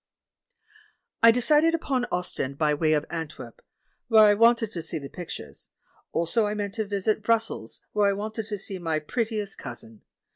[1.21, 3.61] I decided upon Ostend, by way of Antwerp,
[4.07, 5.69] where I wanted to see the pictures;
[6.11, 10.01] also I meant to visit Brussels, where I wanted to see my pret tiest cousin.